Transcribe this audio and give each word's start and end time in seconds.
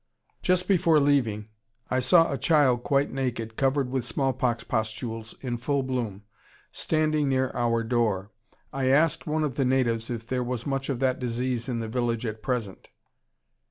Just 0.41 0.67
before 0.67 0.99
leaving, 0.99 1.49
I 1.91 1.99
saw 1.99 2.33
a 2.33 2.37
child 2.39 2.81
quite 2.81 3.11
naked, 3.11 3.55
covered 3.55 3.91
with 3.91 4.03
smallpox 4.03 4.63
pustules 4.63 5.35
in 5.41 5.57
full 5.57 5.83
bloom, 5.83 6.23
standing 6.71 7.29
near 7.29 7.51
our 7.53 7.83
door. 7.83 8.31
I 8.73 8.87
asked 8.87 9.27
one 9.27 9.43
of 9.43 9.57
the 9.57 9.63
natives 9.65 10.09
if 10.09 10.25
there 10.25 10.43
was 10.43 10.65
much 10.65 10.89
of 10.89 11.01
that 11.01 11.19
disease 11.19 11.69
in 11.69 11.81
the 11.81 11.87
village 11.87 12.25
at 12.25 12.41
present. 12.41 12.89